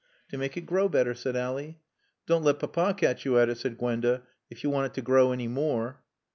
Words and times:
"To 0.29 0.37
make 0.39 0.57
it 0.57 0.61
grow 0.61 0.89
better," 0.89 1.13
said 1.13 1.35
Ally. 1.35 1.75
"Don't 2.25 2.43
let 2.43 2.57
Papa 2.57 2.95
catch 2.97 3.23
you 3.23 3.37
at 3.37 3.49
it," 3.49 3.59
said 3.59 3.77
Gwenda, 3.77 4.23
"if 4.49 4.63
you 4.63 4.71
want 4.71 4.87
it 4.87 4.95
to 4.95 5.01
grow 5.03 5.31
any 5.31 5.47
more." 5.47 6.01